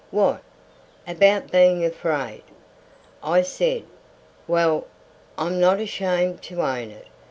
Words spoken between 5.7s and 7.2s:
ashamed to own it.